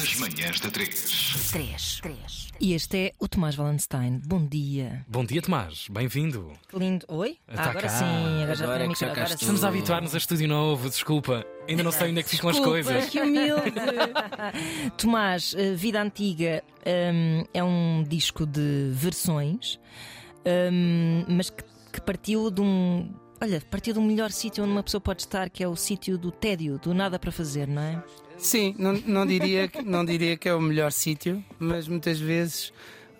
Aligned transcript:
Das 0.00 0.14
manhãs 0.16 0.58
da 0.60 0.70
3. 0.70 1.50
3. 1.52 2.00
3. 2.00 2.48
E 2.58 2.72
este 2.72 2.96
é 2.96 3.12
o 3.18 3.28
Tomás 3.28 3.54
Valenstein. 3.54 4.18
Bom 4.24 4.46
dia. 4.46 5.04
Bom 5.06 5.26
dia, 5.26 5.42
Tomás. 5.42 5.88
Bem-vindo. 5.90 6.54
Que 6.70 6.78
lindo. 6.78 7.04
Oi? 7.06 7.36
Ah, 7.46 7.64
agora 7.64 7.82
cá. 7.82 7.88
sim, 7.90 8.42
agora 8.42 8.54
já 8.54 8.64
Agora 8.64 8.84
é 8.84 8.88
que 8.88 8.94
já 8.98 9.06
micro. 9.06 9.06
cá 9.08 9.12
Agora 9.12 9.28
sim. 9.28 9.34
Estamos 9.34 9.62
a 9.62 9.68
habituar-nos 9.68 10.14
a 10.14 10.16
estúdio 10.16 10.48
novo, 10.48 10.88
desculpa. 10.88 11.44
Ainda 11.68 11.82
não 11.82 11.92
sei 11.92 12.08
onde 12.08 12.20
é 12.20 12.22
que 12.22 12.30
ficam 12.30 12.48
as 12.48 12.58
coisas. 12.58 13.10
Que 13.10 13.20
humilde. 13.20 13.74
Tomás, 14.96 15.54
eh, 15.54 15.74
Vida 15.74 16.00
Antiga 16.00 16.64
hum, 17.12 17.44
é 17.52 17.62
um 17.62 18.02
disco 18.02 18.46
de 18.46 18.88
versões, 18.94 19.78
hum, 20.72 21.26
mas 21.28 21.50
que, 21.50 21.62
que 21.92 22.00
partiu 22.00 22.50
de 22.50 22.62
um. 22.62 23.12
Olha, 23.38 23.60
partiu 23.70 23.92
do 23.92 24.00
melhor 24.00 24.30
sítio 24.30 24.64
onde 24.64 24.72
uma 24.72 24.82
pessoa 24.82 25.00
pode 25.02 25.20
estar, 25.20 25.50
que 25.50 25.62
é 25.62 25.68
o 25.68 25.76
sítio 25.76 26.16
do 26.16 26.30
tédio, 26.30 26.78
do 26.78 26.94
nada 26.94 27.18
para 27.18 27.30
fazer, 27.30 27.68
não 27.68 27.82
é? 27.82 28.02
Sim, 28.40 28.74
não, 28.78 28.92
não, 29.06 29.26
diria, 29.26 29.68
que- 29.68 29.82
não 29.82 30.04
diria 30.04 30.36
que 30.36 30.48
é 30.48 30.54
o 30.54 30.60
melhor 30.60 30.92
sítio, 30.92 31.44
mas 31.58 31.86
muitas 31.86 32.18
vezes 32.18 32.72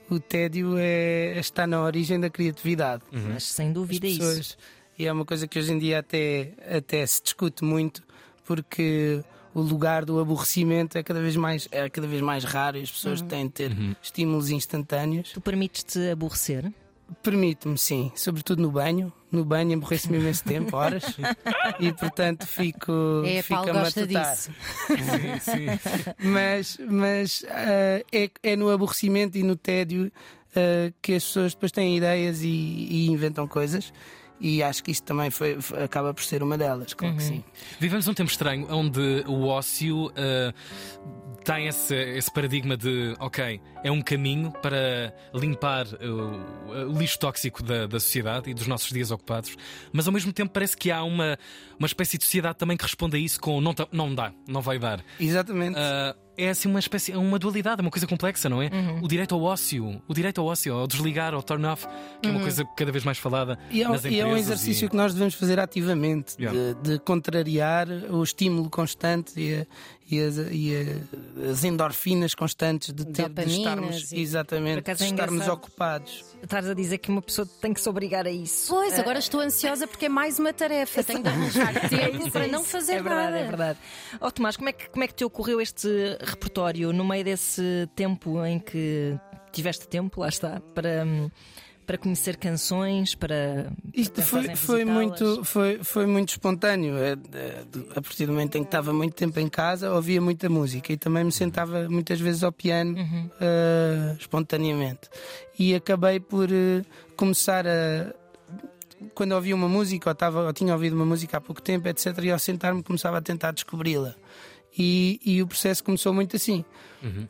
o 0.09 0.19
tédio 0.19 0.75
é, 0.79 1.39
está 1.39 1.67
na 1.67 1.83
origem 1.83 2.19
da 2.19 2.29
criatividade. 2.31 3.03
Mas 3.13 3.45
sem 3.45 3.73
dúvida 3.73 4.07
As 4.07 4.13
é 4.13 4.17
isso. 4.17 4.21
pessoas- 4.27 4.59
E 4.99 5.07
é 5.07 5.13
uma 5.13 5.25
coisa 5.25 5.47
que 5.49 5.59
hoje 5.59 5.73
em 5.73 5.79
dia 5.79 6.01
até, 6.01 6.53
até 6.77 7.07
se 7.07 7.23
discute 7.23 7.65
muito, 7.65 8.03
porque 8.45 9.23
o 9.55 9.61
lugar 9.63 10.05
do 10.05 10.21
aborrecimento 10.21 10.99
é 10.99 11.03
cada 11.03 11.21
vez 11.21 11.37
mais, 11.37 11.67
é 11.71 11.89
cada 11.89 12.07
vez 12.07 12.21
mais 12.21 12.45
raro 12.45 12.77
e 12.77 12.83
as 12.83 12.91
pessoas 12.91 13.23
têm 13.23 13.47
de 13.47 13.53
ter 13.53 13.73
estímulos 14.03 14.51
instantâneos. 14.51 15.31
Tu 15.33 15.41
permites-te 15.41 16.11
aborrecer? 16.11 16.71
Permite-me, 17.23 17.77
sim, 17.77 18.11
sobretudo 18.15 18.63
no 18.63 18.71
banho. 18.71 19.13
No 19.31 19.45
banho 19.45 19.77
aborreço-me 19.77 20.19
imenso 20.19 20.43
tempo, 20.43 20.77
horas, 20.77 21.05
e 21.79 21.93
portanto 21.93 22.47
fico, 22.47 23.23
É, 23.25 23.43
fico 23.43 23.55
Paulo 23.55 23.71
a 23.71 23.83
gosta 23.85 24.01
matutar. 24.01 24.33
disso. 24.35 24.51
Sim, 24.89 25.39
sim. 25.41 25.67
mas, 26.19 26.79
mas 26.89 27.45
ah, 27.49 28.03
é, 28.13 28.31
é 28.43 28.57
no 28.57 28.71
aborrecimento 28.71 29.39
e 29.39 29.43
no 29.45 29.55
tédio 29.55 30.11
ah, 30.57 30.93
que 31.01 31.15
as 31.15 31.25
pessoas 31.25 31.55
depois 31.55 31.71
têm 31.71 31.97
ideias 31.97 32.43
e, 32.43 32.49
e 32.49 33.07
inventam 33.09 33.47
coisas. 33.47 33.93
E 34.41 34.63
acho 34.63 34.83
que 34.83 34.91
isto 34.91 35.05
também 35.05 35.31
foi, 35.31 35.61
foi- 35.61 35.83
acaba 35.83 36.15
por 36.15 36.25
ser 36.25 36.43
uma 36.43 36.57
delas, 36.57 36.95
claro 36.95 37.17
que 37.17 37.23
sim. 37.23 37.45
Vivemos 37.79 38.09
um 38.09 38.15
tempo 38.15 38.31
estranho 38.31 38.67
onde 38.71 39.23
o 39.27 39.47
ócio 39.47 40.11
eh, 40.17 40.53
tem 41.45 41.67
esse, 41.69 41.95
esse 41.95 42.31
paradigma 42.33 42.77
de, 42.77 43.15
ok, 43.19 43.61
é 43.83 43.91
um 43.91 44.01
caminho 44.03 44.51
para 44.63 45.15
limpar 45.35 45.87
o, 45.87 46.91
o 46.91 46.99
lixo 46.99 47.19
tóxico 47.19 47.63
da, 47.63 47.87
da 47.87 47.99
sociedade 48.01 48.51
e 48.51 48.55
dos 48.55 48.67
nossos 48.67 48.91
dias 48.91 49.11
ocupados, 49.11 49.57
mas 49.93 50.07
ao 50.07 50.13
mesmo 50.13 50.33
tempo 50.33 50.53
parece 50.53 50.77
que 50.77 50.91
há 50.91 51.03
uma, 51.03 51.39
uma 51.79 51.87
espécie 51.87 52.19
de 52.19 52.25
sociedade 52.25 52.57
também 52.59 52.77
que 52.77 52.85
responde 52.85 53.17
a 53.17 53.21
isso 53.21 53.41
com 53.41 53.61
não, 53.61 53.73
ta- 53.75 53.89
não 53.93 54.15
dá, 54.15 54.33
não 54.47 54.61
vai 54.61 54.79
dar. 54.79 55.03
Exatamente. 55.19 55.77
Ah, 55.79 56.15
é 56.43 56.51
assim 56.51 56.69
uma 56.69 56.79
espécie, 56.79 57.13
é 57.13 57.17
uma 57.19 57.39
dualidade, 57.39 57.81
é 57.81 57.83
uma 57.83 57.91
coisa 57.91 58.07
complexa, 58.07 58.49
não 58.49 58.61
é? 58.63 58.71
O 59.03 59.09
direito 59.09 59.35
ao 59.35 59.43
ócio, 59.43 60.01
o 60.09 60.15
direito 60.15 60.41
ao 60.41 60.47
ócio, 60.47 60.73
ao 60.75 60.87
desligar, 60.87 61.35
ao 61.35 61.43
turn 61.43 61.65
off, 61.67 61.87
que 62.23 62.29
é 62.29 62.33
uma 62.33 62.41
coisa 62.41 62.65
cada 62.77 62.91
vez 62.93 63.05
mais 63.05 63.19
falada 63.19 63.59
E 63.71 63.83
é, 63.83 63.89
um- 63.89 63.93
nas 63.93 64.05
e 64.05 64.19
é 64.21 64.25
um 64.27 64.37
exercício 64.37 64.87
e- 64.87 64.89
que 64.89 64.97
nós 64.97 65.13
devemos 65.13 65.35
fazer 65.35 65.59
ativamente, 65.61 66.35
Yeah. 66.41 66.75
de, 66.83 66.91
de 66.93 66.99
contrariar 67.01 67.89
o 68.11 68.23
estímulo 68.23 68.69
constante 68.71 69.33
e, 69.41 69.55
a- 69.55 69.67
e 70.11 70.21
as, 70.21 70.37
e 70.37 71.03
as 71.51 71.65
endorfinas 71.65 72.35
constantes 72.35 72.93
de, 72.93 73.05
ter, 73.07 73.29
de 73.29 73.43
estarmos, 73.59 74.13
e- 74.13 74.21
exatamente, 74.21 74.83
de 74.83 74.91
é 74.91 74.93
estarmos 74.93 75.13
engraçado. 75.35 75.55
ocupados. 75.55 76.25
Estás 76.43 76.69
a 76.69 76.75
dizer 76.75 76.99
que 76.99 77.11
uma 77.11 77.23
pessoa 77.23 77.47
tem 77.61 77.73
que 77.73 77.81
se 77.81 77.89
obrigar 77.89 78.27
a 78.27 78.31
isso. 78.31 78.73
Pois, 78.73 78.99
agora 78.99 79.19
estou 79.19 79.41
ansiosa 79.41 79.87
porque 79.87 80.07
é 80.07 80.09
mais 80.09 80.39
uma 80.39 80.53
tarefa. 80.53 81.05
Tenho 81.05 81.23
de 81.23 81.29
arranjar 81.29 81.73
tempo 81.89 82.31
para 82.31 82.47
não 82.49 82.65
fazer 82.65 82.95
é 82.95 83.03
verdade, 83.03 83.25
nada. 83.25 83.39
É 83.39 83.47
verdade. 83.47 83.79
Ó 84.21 84.31
Tomás, 84.31 84.57
como 84.57 84.69
é, 84.69 84.73
que, 84.73 84.89
como 84.89 85.05
é 85.05 85.07
que 85.07 85.15
te 85.15 85.25
ocorreu 85.25 85.61
este 85.61 85.89
repertório 86.21 86.93
no 86.93 87.05
meio 87.05 87.25
desse 87.25 87.89
tempo 87.95 88.45
em 88.45 88.59
que 88.59 89.17
tiveste 89.53 89.87
tempo, 89.89 90.21
lá 90.21 90.29
está, 90.29 90.61
para, 90.75 91.05
hum, 91.05 91.31
para 91.91 91.99
conhecer 91.99 92.37
canções, 92.37 93.17
para. 93.17 93.73
Isto 93.93 94.23
foi, 94.23 94.55
foi, 94.55 94.85
muito, 94.85 95.45
foi, 95.45 95.83
foi 95.83 96.07
muito 96.07 96.29
espontâneo. 96.29 96.97
É, 96.97 97.17
é, 97.35 97.65
A 97.97 98.01
partir 98.01 98.27
do 98.27 98.33
momento 98.33 98.55
em 98.55 98.63
que 98.63 98.69
estava 98.69 98.93
muito 98.93 99.15
tempo 99.15 99.41
em 99.41 99.49
casa, 99.49 99.93
ouvia 99.93 100.21
muita 100.21 100.49
música 100.49 100.93
e 100.93 100.97
também 100.97 101.25
me 101.25 101.33
sentava 101.33 101.89
muitas 101.89 102.21
vezes 102.21 102.45
ao 102.45 102.53
piano 102.53 102.95
eh, 103.41 104.15
espontaneamente. 104.21 105.09
E 105.59 105.75
acabei 105.75 106.21
por 106.21 106.49
eh, 106.53 106.85
começar 107.17 107.67
a. 107.67 108.15
Quando 109.13 109.33
ouvia 109.33 109.57
uma 109.57 109.69
música, 109.69 110.11
ou, 110.11 110.13
estava, 110.13 110.47
ou 110.47 110.53
tinha 110.53 110.73
ouvido 110.73 110.95
uma 110.95 111.07
música 111.07 111.39
há 111.39 111.41
pouco 111.41 111.61
tempo, 111.61 111.89
etc., 111.89 112.17
e 112.23 112.31
ao 112.31 112.39
sentar-me 112.39 112.85
começava 112.85 113.19
a 113.19 113.21
tentar 113.21 113.51
descobri-la. 113.51 114.15
E, 114.79 115.19
e 115.25 115.43
o 115.43 115.47
processo 115.49 115.83
começou 115.83 116.15
muito 116.15 116.37
assim. 116.37 116.65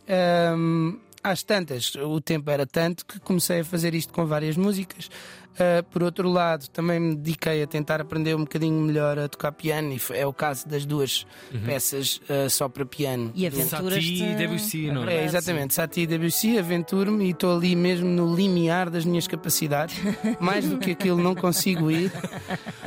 Ahm, 0.07 0.99
às 1.23 1.43
tantas, 1.43 1.95
o 1.97 2.21
tempo 2.21 2.51
era 2.51 2.67
tanto 2.67 3.05
que 3.07 3.21
comecei 3.21 3.61
a 3.61 3.65
fazer 3.65 3.95
isto 3.95 4.13
com 4.13 4.25
várias 4.27 4.57
músicas. 4.57 5.11
Ah, 5.59 5.83
por 5.91 6.03
outro 6.03 6.29
lado, 6.31 6.69
também 6.69 6.99
me 7.01 7.17
dediquei 7.17 7.63
a 7.63 7.67
tentar 7.67 8.01
aprender 8.01 8.35
um 8.37 8.41
bocadinho 8.45 8.81
melhor 8.81 9.19
a 9.19 9.29
tocar 9.29 9.51
piano, 9.53 9.93
e 9.93 9.99
foi- 9.99 10.17
é 10.19 10.27
o 10.27 10.33
caso 10.33 10.67
das 10.67 10.87
duas 10.87 11.27
peças 11.67 12.21
ah, 12.31 12.49
só 12.49 12.69
para 12.69 12.87
piano. 12.87 13.33
E 13.35 13.47
aventuras. 13.47 13.95
Sati 13.95 14.23
e 14.23 14.35
Debussy, 14.37 14.91
não 14.93 15.07
é? 15.09 15.17
é, 15.17 15.25
exatamente, 15.25 15.75
Sati 15.75 16.03
e 16.03 16.07
Debussy, 16.07 16.57
aventuro-me 16.59 17.27
e 17.27 17.31
estou 17.33 17.55
ali 17.57 17.75
mesmo 17.77 18.09
no 18.09 18.35
limiar 18.35 18.89
das 18.89 19.05
minhas 19.05 19.27
capacidades. 19.27 19.97
Mais 20.41 20.67
do 20.69 20.79
que 20.79 20.93
aquilo 20.93 21.21
não 21.21 21.35
consigo 21.35 21.91
ir. 21.91 22.13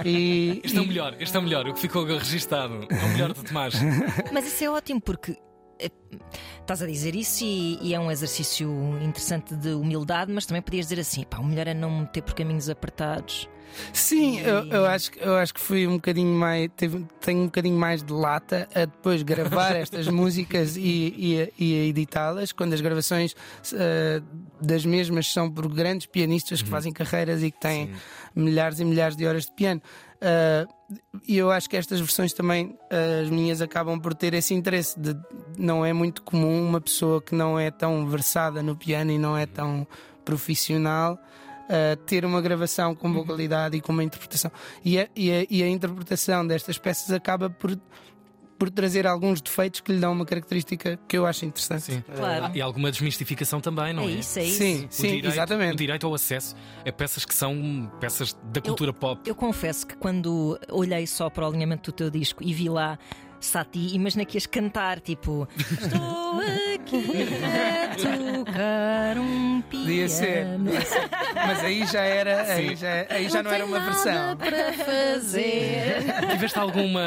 E, 0.06 0.62
Este 0.64 0.78
é 0.78 0.82
o 0.82 0.84
e- 0.86 0.88
melhor, 0.88 1.16
este 1.20 1.36
é 1.36 1.40
o 1.40 1.44
melhor, 1.44 1.68
o 1.68 1.74
que 1.74 1.82
ficou 1.82 2.06
registado. 2.06 2.88
É 2.90 3.06
o 3.06 3.10
melhor 3.10 3.34
do 3.34 3.44
Tomás. 3.44 3.74
Mas 4.32 4.48
isso 4.48 4.64
é 4.64 4.70
ótimo 4.70 5.02
porque. 5.02 5.38
Eh, 5.84 5.92
Estás 6.62 6.82
a 6.82 6.86
dizer 6.88 7.16
isso 7.16 7.44
e, 7.44 7.78
e 7.82 7.94
é 7.94 8.00
um 8.00 8.10
exercício 8.10 8.70
interessante 9.02 9.54
de 9.56 9.70
humildade, 9.74 10.32
mas 10.32 10.46
também 10.46 10.62
podias 10.62 10.86
dizer 10.88 11.02
assim: 11.02 11.24
pá, 11.24 11.40
o 11.40 11.44
melhor 11.44 11.68
é 11.68 11.74
não 11.74 11.90
me 11.92 12.02
meter 12.02 12.22
por 12.24 12.34
caminhos 12.34 12.70
apertados. 12.70 13.50
Sim, 13.92 14.40
eu, 14.42 14.66
eu 14.68 14.86
acho, 14.86 15.12
que- 15.12 15.20
eu 15.20 15.36
acho 15.36 15.52
que 15.52 15.60
fui 15.60 15.88
um 15.88 15.96
bocadinho 15.96 16.32
mais. 16.38 16.70
teve- 16.78 17.06
tenho 17.20 17.42
um 17.42 17.46
bocadinho 17.46 17.76
mais 17.78 18.04
de 18.04 18.14
lata 18.14 18.68
a 18.74 18.86
depois 18.86 19.24
gravar 19.24 19.76
estas 19.76 20.08
músicas 20.10 20.78
e, 20.78 20.82
e 21.18 21.54
e 21.58 21.90
editá-las, 21.90 22.52
quando 22.52 22.74
as 22.74 22.82
gravações 22.82 23.36
eh, 23.74 24.22
das 24.62 24.86
mesmas 24.86 25.26
são 25.34 25.50
por 25.52 25.68
grandes 25.68 26.06
pianistas 26.06 26.62
que 26.62 26.70
fazem 26.70 26.94
carreiras 26.94 27.42
e 27.42 27.50
que 27.50 27.60
têm 27.60 27.92
milhares 28.36 28.80
e 28.80 28.86
milhares 28.86 29.16
de 29.18 29.26
horas 29.26 29.46
de 29.48 29.52
piano. 29.54 29.82
Eh, 30.24 30.66
E 31.28 31.38
eu 31.38 31.50
acho 31.52 31.68
que 31.70 31.76
estas 31.78 32.00
versões 32.00 32.34
também, 32.34 32.78
eh, 32.90 33.22
as 33.24 33.30
minhas, 33.30 33.62
acabam 33.62 34.00
por 34.00 34.14
ter 34.14 34.34
esse 34.34 34.54
interesse. 34.54 35.00
De, 35.00 35.16
não 35.58 35.84
é 35.86 35.92
muito 35.92 36.22
comum 36.22 36.62
uma 36.68 36.80
pessoa 36.82 37.22
que 37.22 37.34
não 37.36 37.58
é 37.60 37.72
tão 37.72 38.08
versada 38.08 38.62
no 38.62 38.76
piano 38.76 39.12
e 39.12 39.18
não 39.18 39.36
é 39.38 39.46
tão 39.46 39.88
profissional 40.24 41.14
uh, 41.70 41.96
ter 42.06 42.26
uma 42.26 42.42
gravação 42.42 42.94
com 42.96 43.12
boa 43.12 43.26
qualidade 43.26 43.78
e 43.78 43.82
com 43.82 43.92
uma 43.92 44.04
interpretação. 44.04 44.52
E 44.86 45.00
a, 45.00 45.08
e 45.16 45.32
a- 45.32 45.48
e 45.50 45.64
a 45.64 45.68
interpretação 45.68 46.46
destas 46.46 46.78
peças 46.78 47.12
acaba 47.12 47.50
por, 47.50 47.78
por 48.58 48.70
trazer 48.70 49.06
alguns 49.08 49.42
defeitos 49.42 49.80
que 49.82 49.92
lhe 49.92 50.00
dão 50.00 50.12
uma 50.14 50.26
característica 50.26 51.00
que 51.08 51.18
eu 51.18 51.26
acho 51.26 51.46
interessante. 51.46 51.84
Sim. 51.84 52.04
Claro. 52.16 52.46
Ah, 52.46 52.52
E 52.54 52.62
alguma 52.62 52.92
desmistificação 52.92 53.60
também, 53.60 53.94
não 53.94 54.04
é 54.04 54.08
é? 54.08 54.10
isso, 54.12 54.40
é 54.40 54.44
isso. 54.44 54.58
Sim, 54.58 54.86
O 54.86 54.88
sim, 54.90 55.02
direito, 55.08 55.26
O 55.26 55.30
exatamente. 55.30 55.76
direito 55.78 56.08
ao 56.08 56.14
acesso 56.14 56.56
a 56.88 56.92
peças 56.92 57.26
que 57.26 57.34
são 57.34 57.92
peças 58.00 58.38
da 58.52 58.62
cultura 58.62 58.94
pop. 58.94 59.22
Eu 59.30 59.36
confesso 59.36 59.86
que 59.88 59.96
quando 59.96 60.60
olhei 60.70 61.06
só 61.08 61.30
para 61.30 61.44
o 61.46 61.48
alinhamento 61.48 61.92
do 61.92 61.96
teu 61.96 62.10
disco 62.10 62.44
e 62.44 62.54
vi 62.54 62.70
lá 62.70 62.98
Sati, 63.40 63.94
imaginei 63.94 64.26
que 64.26 64.38
ias 64.38 64.46
cantar 64.46 65.02
tipo 65.02 65.46
Estou 65.60 66.40
aqui 66.76 67.04
a 67.44 67.96
tocar. 67.96 69.03
Podia 69.84 70.08
ser. 70.10 70.46
Mas 71.36 71.64
aí 71.64 71.86
já 71.86 72.02
era, 72.02 72.44
aí 72.54 72.76
já, 72.76 73.06
aí 73.10 73.30
já 73.30 73.44
não 73.44 73.52
era 73.52 73.66
uma 73.66 73.80
versão. 73.80 74.38
para 74.38 74.74
fazer. 74.74 76.04
Tiveste 76.32 76.58
alguma, 76.60 77.02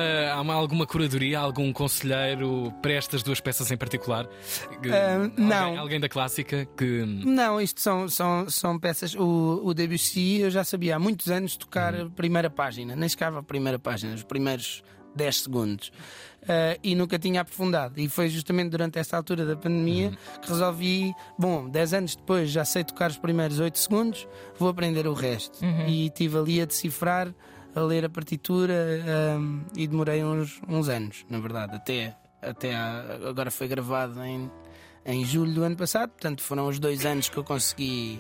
alguma 0.53 0.87
curadoria, 0.87 1.39
algum 1.39 1.73
conselheiro 1.73 2.73
para 2.83 2.93
estas 2.93 3.23
duas 3.23 3.41
peças 3.41 3.71
em 3.71 3.77
particular? 3.77 4.29
Alguém- 4.75 5.33
não. 5.37 5.79
Alguém 5.79 6.01
da 6.01 6.09
clássica 6.09 6.67
que. 6.77 7.05
Não, 7.25 7.61
isto 7.61 7.81
são, 7.81 8.09
são, 8.09 8.49
são 8.51 8.79
peças. 8.79 9.15
O, 9.15 9.63
o 9.65 9.75
Debussy 9.75 10.41
eu 10.41 10.51
já 10.51 10.65
sabia 10.65 10.97
há 10.97 10.99
muitos 10.99 11.29
anos 11.31 11.57
tocar 11.57 11.95
a 11.95 12.07
primeira 12.07 12.51
página, 12.51 12.95
nem 12.97 13.09
chegava 13.09 13.41
a 13.41 13.43
primeira 13.43 13.79
página, 13.79 14.15
os 14.15 14.23
primeiros 14.23 14.83
10 15.17 15.43
segundos. 15.43 15.91
Ah, 16.49 16.79
e 16.83 16.95
nunca 16.95 17.19
tinha 17.19 17.41
aprofundado. 17.41 17.99
E 18.01 18.09
foi 18.09 18.29
justamente 18.29 18.71
durante 18.71 18.99
esta 18.99 19.17
altura 19.17 19.45
da 19.45 19.57
pandemia 19.57 20.13
que 20.41 20.49
resolvi, 20.49 21.13
bom, 21.39 21.69
10 21.69 21.95
anos 21.95 22.15
depois 22.17 22.51
já 22.51 22.65
sei 22.65 22.85
tocar 22.85 23.11
os 23.11 23.19
primeiros 23.19 23.59
8 23.59 23.77
segundos, 23.79 24.29
vou 24.59 24.69
aprender 24.69 25.07
o 25.09 25.13
resto. 25.15 25.59
E 25.89 26.07
estive 26.07 26.39
ali 26.39 26.61
a 26.61 26.65
decifrar, 26.65 27.35
a 27.75 27.81
ler 27.81 28.05
a 28.05 28.09
partitura 28.09 28.75
ahm, 29.37 29.63
e 29.77 29.87
demorei 29.89 30.23
uns, 30.25 30.61
uns 30.69 30.89
anos, 30.89 31.25
na 31.29 31.41
verdade, 31.41 31.75
até, 31.75 32.17
até 32.41 32.75
a- 32.75 33.19
agora 33.29 33.51
foi 33.51 33.67
gravado 33.69 34.23
em 34.23 34.51
em 35.09 35.25
julho 35.25 35.53
do 35.55 35.63
ano 35.63 35.77
passado, 35.77 36.11
portanto 36.11 36.43
foram 36.43 36.67
os 36.67 36.81
dois 36.81 37.07
anos 37.07 37.29
que 37.29 37.37
eu 37.37 37.45
consegui 37.45 38.19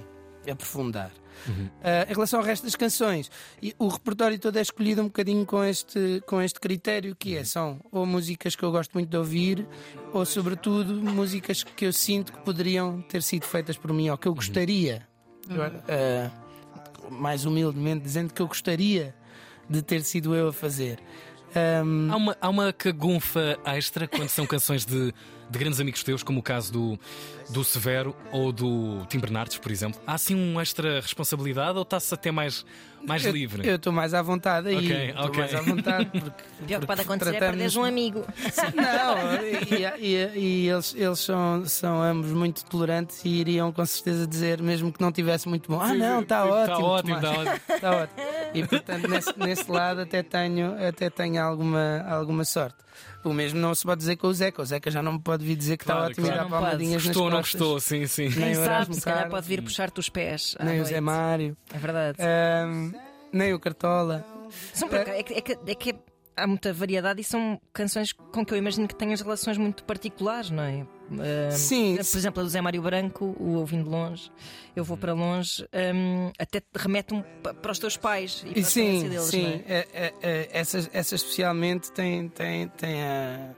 aprofundar. 0.50 1.10
Uh, 1.46 2.10
em 2.10 2.14
relação 2.14 2.40
ao 2.40 2.44
resto 2.44 2.64
das 2.64 2.75
canções, 2.75 3.31
e 3.62 3.75
o 3.78 3.88
repertório 3.88 4.38
todo 4.38 4.56
é 4.56 4.62
escolhido 4.62 5.02
um 5.02 5.06
bocadinho 5.06 5.44
com 5.44 5.62
este, 5.62 6.22
com 6.26 6.40
este 6.40 6.58
critério 6.58 7.14
que 7.14 7.37
é, 7.37 7.44
são 7.44 7.78
ou 7.93 8.06
músicas 8.06 8.56
que 8.56 8.62
eu 8.62 8.72
gosto 8.72 8.93
muito 8.94 9.10
de 9.10 9.16
ouvir, 9.16 9.66
ou 10.12 10.25
sobretudo 10.25 10.94
músicas 10.94 11.62
que 11.62 11.84
eu 11.84 11.93
sinto 11.93 12.32
que 12.32 12.38
poderiam 12.40 13.02
ter 13.02 13.22
sido 13.22 13.44
feitas 13.44 13.76
por 13.76 13.93
mim, 13.93 14.08
ou 14.08 14.16
que 14.16 14.26
eu 14.26 14.34
gostaria, 14.34 15.06
uh, 15.48 17.12
mais 17.12 17.44
humildemente 17.44 18.02
dizendo 18.02 18.32
que 18.32 18.40
eu 18.40 18.48
gostaria 18.48 19.14
de 19.69 19.82
ter 19.82 20.02
sido 20.02 20.34
eu 20.34 20.48
a 20.48 20.52
fazer. 20.52 20.98
Um... 21.84 22.12
Há, 22.12 22.16
uma, 22.16 22.37
há 22.40 22.48
uma 22.48 22.72
cagunfa 22.72 23.58
extra 23.64 24.08
quando 24.08 24.28
são 24.28 24.46
canções 24.46 24.84
de, 24.84 25.12
de 25.48 25.58
grandes 25.58 25.78
amigos 25.81 26.02
teus, 26.02 26.22
como 26.22 26.40
o 26.40 26.43
caso 26.43 26.72
do, 26.72 26.98
do 27.50 27.62
Severo 27.64 28.16
ou 28.32 28.50
do 28.52 29.04
Tim 29.08 29.19
Bernardes, 29.20 29.58
por 29.58 29.70
exemplo. 29.70 30.00
Há 30.06 30.14
assim 30.14 30.34
uma 30.34 30.62
extra 30.62 31.00
responsabilidade 31.00 31.76
ou 31.76 31.82
está-se 31.82 32.12
até 32.12 32.32
mais, 32.32 32.66
mais 33.06 33.25
eu, 33.25 33.32
livre? 33.32 33.66
Eu 33.69 33.76
estou 33.76 33.93
mais 33.93 34.12
à 34.12 34.22
vontade 34.22 34.69
aí. 34.69 34.76
Ok, 34.76 35.08
Estou 35.10 35.25
ok. 35.26 35.38
mais 35.40 35.54
à 35.54 35.60
vontade. 35.60 36.06
Porque, 36.10 36.43
Pior 36.66 36.81
que 36.81 36.87
pode 36.87 37.00
acontecer 37.02 37.31
é 37.31 37.32
tratamos- 37.38 37.50
perderes 37.52 37.76
um 37.76 37.84
amigo. 37.84 38.25
Não, 38.75 39.44
e, 39.44 40.04
e- 40.04 40.38
e 40.38 40.69
eles, 40.69 40.94
eles 40.96 41.19
são, 41.20 41.64
são 41.66 42.02
ambos 42.02 42.31
muito 42.32 42.64
tolerantes 42.64 43.25
e 43.25 43.28
iriam 43.28 43.70
com 43.72 43.84
certeza 43.87 44.26
dizer, 44.26 44.60
mesmo 44.60 44.93
que 44.93 45.00
não 45.00 45.12
tivesse 45.12 45.48
muito 45.48 45.70
bom, 45.70 45.81
ah 45.81 45.94
não, 45.94 46.20
está 46.22 46.44
ótimo. 46.44 46.62
Está 46.75 46.78
ótimo, 46.78 47.20
Tomás." 47.20 47.25
está 47.25 47.40
ótimo. 47.40 47.75
Está 47.76 47.90
ótimo. 48.02 48.20
E 48.54 48.66
portanto, 48.66 49.08
nesse, 49.08 49.38
nesse 49.38 49.70
lado 49.70 50.00
até 50.00 50.22
tenho, 50.22 50.75
até 50.88 51.08
tenho 51.10 51.43
alguma, 51.43 52.04
alguma 52.08 52.44
sorte. 52.44 52.76
O 53.25 53.32
mesmo 53.32 53.58
não 53.58 53.75
se 53.75 53.84
pode 53.84 53.98
dizer 53.98 54.16
com 54.16 54.28
o 54.28 54.34
Zeca. 54.34 54.62
O 54.62 54.64
Zeca 54.64 54.90
já 54.90 55.02
não 55.02 55.14
me 55.14 55.20
pode 55.20 55.44
vir 55.44 55.56
dizer 55.56 55.76
que 55.76 55.84
Claro, 55.84 56.10
está 56.10 56.22
ótimo 56.22 56.26
claro. 56.26 56.40
e 56.40 56.43
Não 56.43 56.50
pode. 56.50 56.62
palmadinhas 56.62 56.93
nas 56.94 57.04
Gostou 57.06 57.25
ou 57.25 57.31
não 57.31 57.38
costas. 57.38 57.60
gostou? 57.60 57.81
Sim, 57.81 58.06
sim. 58.06 58.22
Nem 58.28 58.32
Quem 58.32 58.52
o 58.52 58.64
sabe, 58.64 58.94
se 58.94 59.00
calhar 59.02 59.28
pode 59.28 59.46
vir 59.48 59.62
puxar-te 59.62 59.98
os 60.00 60.08
pés. 60.08 60.56
Nem 60.62 60.81
o 60.81 60.84
Zé 60.84 61.00
noite. 61.00 61.00
Mário, 61.04 61.56
É 61.75 61.78
verdade. 61.78 62.19
ahm, 62.20 62.93
nem 63.32 63.52
o 63.54 63.58
Cartola. 63.60 64.25
São 64.72 64.88
acaso- 64.88 65.10
é, 65.10 65.22
que, 65.22 65.34
é, 65.34 65.40
que, 65.40 65.52
é 65.66 65.75
que 65.75 65.94
há 66.37 66.47
muita 66.47 66.73
variedade 66.73 67.21
e 67.21 67.25
são 67.25 67.61
canções 67.73 68.12
com 68.12 68.44
que 68.44 68.53
eu 68.53 68.59
imagino 68.59 68.87
que 68.87 68.94
tenhas 68.94 69.21
relações 69.21 69.56
muito 69.59 69.83
particulares, 69.85 70.50
não 70.50 70.62
é? 70.62 70.87
Ah, 71.49 71.50
Sim, 71.53 71.97
Por 71.97 72.19
exemplo, 72.19 72.41
a 72.41 72.43
do 72.44 72.49
Zé 72.50 72.61
Mário 72.61 72.83
Branco, 72.83 73.37
o 73.38 73.55
Ouvindo 73.55 73.88
Longe, 73.88 74.31
Eu 74.75 74.83
Vou 74.85 74.97
para 74.97 75.12
Longe, 75.12 75.65
hum, 75.94 76.31
até 76.38 76.61
te 76.61 76.67
remete 76.77 77.15
um, 77.15 77.23
pa- 77.43 77.55
para 77.55 77.73
os 77.73 77.79
teus 77.79 77.97
pais 77.97 78.43
e 78.44 78.50
para 78.50 78.59
E 78.59 78.62
a 78.62 78.65
sim, 78.67 79.03
deles, 79.09 79.21
sim. 79.23 79.62
é? 79.69 79.73
É, 79.73 79.88
é, 79.94 80.15
é, 80.23 80.49
essa, 80.53 80.91
essa 80.93 81.15
especialmente 81.15 81.91
tem, 81.93 82.29
tem, 82.29 82.69
tem 82.69 83.03
a, 83.03 83.50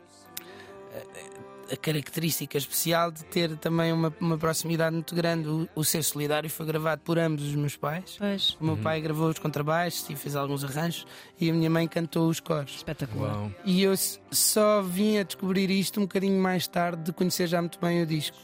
a, 1.72 1.76
característica 1.76 2.56
especial 2.58 3.10
de 3.10 3.24
ter 3.24 3.56
também 3.56 3.92
uma, 3.92 4.12
uma 4.20 4.38
proximidade 4.38 4.94
muito 4.94 5.14
grande. 5.14 5.48
O, 5.48 5.68
o 5.74 5.84
Ser 5.84 6.02
Solidário 6.02 6.48
foi 6.50 6.66
gravado 6.66 7.02
por 7.02 7.18
ambos 7.18 7.44
os 7.44 7.54
meus 7.54 7.76
pais. 7.76 8.16
Pois, 8.18 8.56
O 8.60 8.64
meu 8.64 8.76
pai 8.76 9.00
gravou 9.00 9.28
os 9.28 9.38
contrabaixos 9.38 10.08
e 10.10 10.16
fez 10.16 10.34
alguns 10.36 10.64
arranjos 10.64 11.06
e 11.40 11.50
a 11.50 11.52
minha 11.52 11.70
mãe 11.70 11.86
cantou 11.88 12.28
os 12.28 12.40
coros. 12.40 12.76
espetacular. 12.76 13.34
Uau. 13.36 13.52
E 13.64 13.82
eu 13.82 13.94
só 14.30 14.82
vim 14.82 15.18
a 15.18 15.22
descobrir 15.22 15.70
isto 15.70 15.98
um 16.00 16.04
bocadinho 16.04 16.40
mais 16.40 16.66
tarde 16.66 17.02
de 17.04 17.12
conhecer 17.12 17.46
já 17.46 17.60
muito 17.60 17.78
bem 17.80 18.02
o 18.02 18.06
disco. 18.06 18.36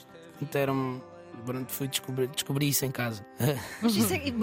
Então 0.42 0.60
era 0.60 0.72
um- 0.72 1.00
pronto, 1.44 1.72
fui 1.72 1.88
descobrir, 1.88 2.28
descobri 2.28 2.68
isso 2.68 2.84
em 2.84 2.90
casa. 2.90 3.24
É, 3.44 3.58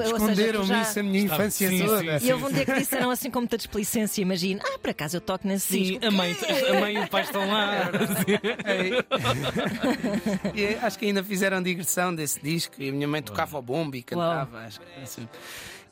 Esconderam-me 0.05 0.65
já... 0.67 0.81
isso 0.81 0.99
a 0.99 1.03
minha 1.03 1.23
Está- 1.23 1.35
infância 1.35 1.69
sim, 1.69 1.85
toda. 1.85 2.19
sim, 2.19 2.27
E 2.27 2.33
houve 2.33 2.45
um 2.45 2.51
dia 2.51 2.65
que 2.65 2.73
disseram 2.73 3.09
assim 3.11 3.31
com 3.31 3.39
muita 3.39 3.57
desplicência, 3.57 4.21
imagina, 4.21 4.61
ah, 4.65 4.77
por 4.79 4.89
acaso 4.89 5.17
eu 5.17 5.21
toco 5.21 5.47
nesse 5.47 5.67
Sim, 5.73 5.83
disco. 5.83 6.05
a 6.05 6.11
mãe, 6.11 6.35
a 6.69 6.79
mãe 6.79 6.95
e 6.95 6.99
o 6.99 7.07
pai 7.07 7.23
estão 7.23 7.47
lá. 7.49 7.89
E 10.55 10.75
acho 10.85 10.99
que 10.99 11.05
ainda 11.05 11.23
fizeram 11.23 11.61
digressão 11.61 12.13
desse 12.13 12.41
disco 12.41 12.75
e 12.81 12.89
a 12.89 12.91
minha 12.91 13.07
mãe 13.07 13.21
tocava 13.21 13.57
o 13.57 13.61
bombo 13.61 13.95
e 13.95 14.03
cantava. 14.03 14.59
Acho 14.59 14.79
que 14.81 15.01
assim. 15.01 15.27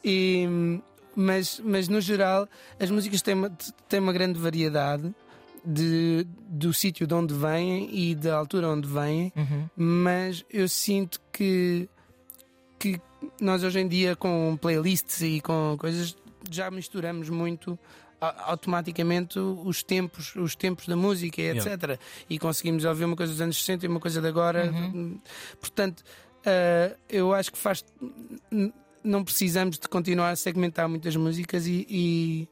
E, 0.04 0.80
mas, 1.16 1.62
mas 1.64 1.88
no 1.88 2.02
geral, 2.02 2.48
as 2.80 2.90
músicas 2.90 3.22
têm 3.22 3.34
uma, 3.36 3.52
têm 3.88 4.00
uma 4.00 4.14
grande 4.14 4.40
variedade 4.40 5.14
de, 5.66 6.26
do 6.48 6.74
sítio 6.74 7.06
de 7.08 7.14
onde 7.14 7.34
vêm 7.34 7.90
e 7.92 8.16
da 8.16 8.36
altura 8.36 8.70
onde 8.70 8.88
vêm, 8.88 9.32
Uhum. 9.36 9.70
mas 9.76 10.44
eu 10.50 10.68
sinto 10.68 11.20
que, 11.32 11.88
que 12.78 13.00
nós 13.42 13.64
hoje 13.64 13.80
em 13.80 13.88
dia, 13.88 14.16
com 14.16 14.58
playlists 14.62 15.22
e 15.22 15.42
com 15.42 15.76
coisas, 15.80 16.16
já 16.50 16.70
misturamos 16.72 17.30
muito 17.30 17.78
automaticamente 18.22 19.40
os 19.40 19.82
tempos, 19.82 20.36
os 20.36 20.56
tempos 20.56 20.88
da 20.88 20.96
música, 20.96 21.42
e 21.42 21.46
Yeah. 21.46 21.74
etc. 21.74 22.00
E 22.30 22.38
conseguimos 22.38 22.84
ouvir 22.84 23.06
uma 23.06 23.16
coisa 23.16 23.32
dos 23.32 23.42
anos 23.42 23.58
60 23.64 23.86
e 23.86 23.90
uma 23.90 24.00
coisa 24.00 24.20
de 24.22 24.28
agora. 24.28 24.70
Portanto, 25.60 26.04
ah, 26.46 26.96
eu 27.10 27.34
acho 27.34 27.52
que 27.52 27.58
faz. 27.58 27.84
Não 29.04 29.24
precisamos 29.24 29.80
de 29.80 29.88
continuar 29.88 30.32
a 30.32 30.36
segmentar 30.36 30.90
muitas 30.90 31.16
músicas 31.16 31.66
e, 31.66 31.88
e, 31.90 32.48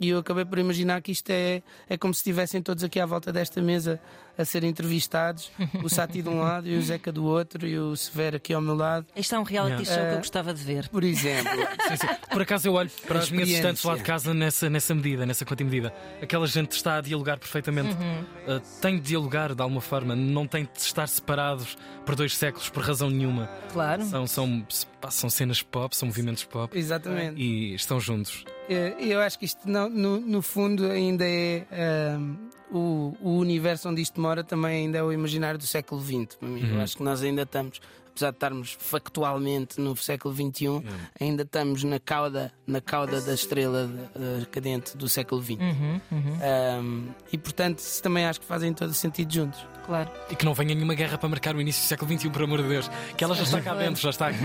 e 0.00 0.08
eu 0.10 0.18
acabei 0.18 0.44
por 0.44 0.58
imaginar 0.58 1.00
que 1.02 1.12
isto 1.12 1.30
é, 1.30 1.62
é 1.88 1.96
como 1.96 2.12
se 2.14 2.18
estivessem 2.20 2.60
todos 2.62 2.82
aqui 2.84 2.98
à 3.00 3.06
volta 3.06 3.32
desta 3.32 3.60
mesa 3.62 4.00
a 4.38 4.44
ser 4.44 4.64
entrevistados, 4.64 5.50
o 5.82 5.88
Sati 5.88 6.20
de 6.20 6.28
um 6.28 6.40
lado 6.40 6.68
e 6.68 6.76
o 6.76 6.82
Zeca 6.82 7.10
do 7.10 7.24
outro 7.24 7.66
e 7.66 7.78
o 7.78 7.96
Severo 7.96 8.36
aqui 8.36 8.52
ao 8.52 8.60
meu 8.60 8.74
lado, 8.74 9.06
Isto 9.16 9.34
é 9.34 9.38
um 9.38 9.42
reality 9.42 9.82
Yeah. 9.82 9.94
show 9.94 10.02
que 10.04 10.10
eu 10.10 10.14
Eh, 10.14 10.16
gostava 10.18 10.52
de 10.52 10.62
ver. 10.62 10.88
por 10.90 11.02
exemplo. 11.02 11.50
Sim, 11.88 11.96
sim. 11.96 12.06
Por 12.30 12.42
acaso 12.42 12.68
eu 12.68 12.74
olho 12.74 12.90
para 13.06 13.18
as 13.20 13.30
minhas 13.30 13.48
estantes 13.48 13.82
lá 13.82 13.96
de 13.96 14.02
casa 14.02 14.34
nessa, 14.34 14.68
nessa 14.68 14.94
medida, 14.94 15.24
nessa 15.24 15.44
quantimedida. 15.46 15.90
Aquela 16.20 16.46
gente 16.46 16.72
está 16.72 16.96
a 16.98 17.00
dialogar 17.00 17.38
perfeitamente. 17.38 17.94
Uh, 17.94 18.60
tem 18.82 18.96
de 18.96 19.02
dialogar 19.02 19.54
de 19.54 19.62
alguma 19.62 19.80
forma, 19.80 20.14
não 20.14 20.46
tem 20.46 20.64
de 20.64 20.80
estar 20.80 21.08
separados 21.08 21.78
por 22.04 22.14
dois 22.14 22.36
séculos 22.36 22.68
por 22.68 22.82
razão 22.82 23.08
nenhuma. 23.08 23.46
Claro. 23.72 24.04
São, 24.04 24.26
são, 24.26 24.66
são 25.08 25.30
cenas 25.30 25.62
pop, 25.62 25.96
são 25.96 26.08
movimentos 26.08 26.44
pop 26.44 26.76
Exatamente. 26.76 27.40
e 27.40 27.74
estão 27.74 27.98
juntos. 27.98 28.44
Eh, 28.68 28.94
Eu 29.00 29.20
acho 29.20 29.38
que 29.38 29.44
isto, 29.44 29.68
não- 29.68 29.88
no, 29.88 30.20
no 30.20 30.42
fundo, 30.42 30.86
ainda 30.90 31.24
é. 31.28 31.64
ahm, 31.70 32.34
o, 32.70 33.14
o 33.20 33.30
universo 33.38 33.88
onde 33.88 34.02
isto 34.02 34.20
mora 34.20 34.42
também 34.42 34.84
ainda 34.86 34.98
é 34.98 35.02
o 35.02 35.12
imaginário 35.12 35.56
do 35.58 35.64
século 35.66 36.00
XX. 36.02 36.34
Para 36.36 36.48
mim. 36.48 36.68
Eu 36.74 36.80
acho 36.80 36.96
que 36.96 37.02
nós 37.02 37.22
ainda 37.22 37.42
estamos, 37.42 37.80
apesar 38.16 38.30
de 38.30 38.36
estarmos 38.36 38.76
factualmente 38.80 39.80
no 39.80 39.94
século 39.96 40.34
XXI, 40.34 40.82
ainda 41.20 41.42
estamos 41.42 41.84
na 41.84 41.98
cauda, 42.00 42.50
na 42.66 42.80
cauda 42.80 43.20
da 43.20 43.34
estrela 43.34 43.90
eh, 44.14 44.46
cadente 44.50 44.96
do 44.96 45.08
século 45.08 45.42
XX. 45.42 45.52
Uhum, 45.60 46.00
uhum, 46.12 46.38
Ahm, 46.42 47.08
e 47.32 47.38
portanto, 47.38 47.82
também 48.02 48.24
acho 48.24 48.40
que 48.40 48.46
fazem 48.46 48.72
todo 48.72 48.92
sentido 48.94 49.32
juntos. 49.32 49.66
claro. 49.84 50.10
E 50.30 50.34
que 50.34 50.44
não 50.44 50.52
venha 50.54 50.74
nenhuma 50.74 50.94
guerra 50.94 51.16
para 51.18 51.28
marcar 51.28 51.54
o 51.54 51.60
início 51.60 51.82
do 51.82 51.86
século 51.86 52.10
XXI, 52.18 52.30
por 52.30 52.42
amor 52.42 52.62
de 52.62 52.68
Deus. 52.68 52.90
Que 53.16 53.22
ela 53.24 53.34
já 53.34 53.42
está 53.44 53.60
cá 53.60 53.74
dentro, 53.74 54.00
já 54.00 54.10
está 54.10 54.28
aqui 54.28 54.44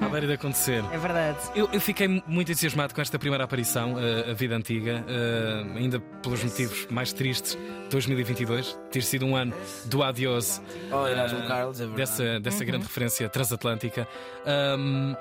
à 0.00 0.08
beira 0.08 0.26
de 0.26 0.32
acontecer. 0.34 0.84
É 0.92 0.98
verdade. 0.98 1.38
Eu, 1.54 1.68
eu 1.72 1.80
fiquei 1.80 2.06
muito 2.26 2.52
entusiasmado 2.52 2.94
com 2.94 3.00
esta 3.00 3.18
primeira 3.18 3.44
aparição, 3.44 3.98
eh, 3.98 4.30
A 4.30 4.34
Vida 4.34 4.54
Antiga, 4.56 5.04
eh, 5.08 5.66
ainda 5.76 5.98
pelos 6.22 6.42
motivos 6.44 6.86
mais 6.90 7.12
tristes. 7.12 7.56
2022, 7.90 8.78
ter 8.90 9.02
sido 9.02 9.24
um 9.26 9.36
ano 9.36 9.54
do 9.86 10.02
adiós 10.02 10.60
Oh, 10.90 11.06
Erasmo 11.06 11.38
eh, 11.40 11.46
Carlos, 11.46 11.80
é 11.80 11.86
dessa, 11.86 12.40
dessa 12.40 12.64
grande 12.64 12.84
referência 12.84 13.28
transatlântica. 13.28 14.06
Ahm, 14.44 15.14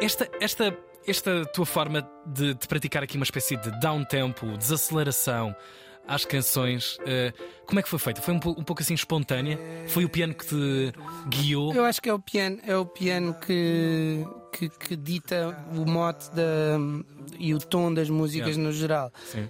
esta, 0.00 0.28
esta, 0.40 0.76
esta 1.06 1.44
tua 1.46 1.66
forma 1.66 2.08
de, 2.26 2.54
de 2.54 2.68
praticar 2.68 3.02
aqui 3.02 3.16
uma 3.16 3.24
espécie 3.24 3.56
de 3.56 3.70
down 3.80 4.04
tempo, 4.04 4.46
desaceleração 4.56 5.54
às 6.08 6.24
canções, 6.24 6.98
eh, 7.06 7.32
como 7.66 7.78
é 7.78 7.82
que 7.82 7.88
foi 7.88 7.98
feita? 7.98 8.20
Foi 8.20 8.34
um, 8.34 8.38
um 8.38 8.64
pouco 8.64 8.82
assim 8.82 8.94
espontânea? 8.94 9.58
Foi 9.88 10.04
o 10.04 10.08
piano 10.08 10.34
que 10.34 10.44
te 10.46 10.92
guiou? 11.28 11.72
Eu 11.72 11.84
acho 11.84 12.00
que 12.02 12.08
é 12.08 12.14
o 12.14 12.18
piano, 12.18 12.58
é 12.66 12.76
o 12.76 12.84
piano 12.84 13.34
que, 13.34 14.24
que, 14.52 14.68
que 14.70 14.96
dita 14.96 15.56
o 15.72 15.88
mote 15.88 16.28
da, 16.34 16.78
e 17.38 17.54
o 17.54 17.58
tom 17.58 17.92
das 17.94 18.10
músicas 18.10 18.56
Yeah. 18.56 18.62
no 18.64 18.72
geral. 18.72 19.12
Sim. 19.24 19.48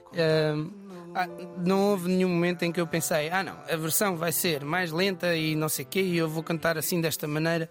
Ah, 1.14 1.28
não 1.64 1.90
houve 1.90 2.08
nenhum 2.08 2.28
momento 2.28 2.62
em 2.62 2.72
que 2.72 2.80
eu 2.80 2.86
pensei, 2.86 3.30
ah 3.30 3.42
não, 3.42 3.56
a 3.68 3.76
versão 3.76 4.16
vai 4.16 4.32
ser 4.32 4.64
mais 4.64 4.92
lenta 4.92 5.34
e 5.34 5.54
não 5.54 5.68
sei 5.68 5.84
o 5.84 5.88
quê, 5.88 6.00
e 6.02 6.16
eu 6.16 6.28
vou 6.28 6.42
cantar 6.42 6.78
assim 6.78 7.00
desta 7.00 7.26
maneira. 7.26 7.68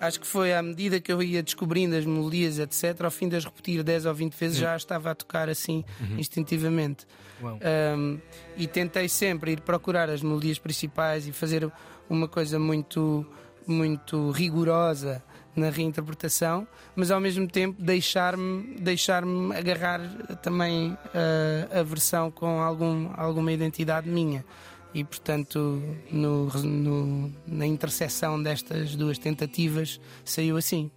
Acho 0.00 0.20
que 0.20 0.26
foi 0.26 0.52
à 0.52 0.60
medida 0.60 1.00
que 1.00 1.12
eu 1.12 1.22
ia 1.22 1.42
descobrindo 1.42 1.94
as 1.94 2.04
melodias, 2.04 2.58
etc., 2.58 3.04
ao 3.04 3.10
fim 3.10 3.28
de 3.28 3.36
as 3.36 3.44
repetir 3.44 3.84
10 3.84 4.06
ou 4.06 4.14
20 4.14 4.34
vezes, 4.34 4.58
já 4.58 4.76
estava 4.76 5.12
a 5.12 5.14
tocar 5.14 5.48
assim 5.48 5.84
instintivamente. 6.18 7.06
Uau. 7.40 7.58
Um, 7.96 8.18
e 8.56 8.66
tentei 8.66 9.08
sempre 9.08 9.52
ir 9.52 9.60
procurar 9.60 10.10
as 10.10 10.20
melodias 10.20 10.58
principais 10.58 11.28
e 11.28 11.32
fazer 11.32 11.70
uma 12.10 12.26
coisa 12.26 12.58
muito, 12.58 13.24
muito 13.66 14.32
rigorosa 14.32 15.22
na 15.54 15.68
reinterpretação, 15.70 16.66
mas 16.96 17.10
ao 17.10 17.20
mesmo 17.20 17.46
tempo 17.46 17.80
deixar-me 17.82 18.76
deixar 18.80 19.22
agarrar 19.56 20.00
também 20.42 20.92
uh, 20.92 21.78
a 21.80 21.82
versão 21.82 22.30
com 22.30 22.60
algum, 22.60 23.10
alguma 23.14 23.52
identidade 23.52 24.08
minha. 24.08 24.44
E 24.94 25.02
portanto, 25.04 25.82
no, 26.10 26.46
no- 26.62 27.32
na 27.46 27.66
interseção 27.66 28.42
destas 28.42 28.94
duas 28.94 29.18
tentativas, 29.18 29.98
saiu 30.24 30.56
assim. 30.56 30.90